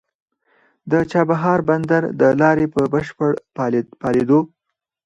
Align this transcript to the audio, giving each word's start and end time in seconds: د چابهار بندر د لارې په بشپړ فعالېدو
د 0.91 0.93
چابهار 1.11 1.59
بندر 1.69 2.03
د 2.21 2.23
لارې 2.41 2.65
په 2.73 2.81
بشپړ 2.93 3.31
فعالېدو 3.53 4.39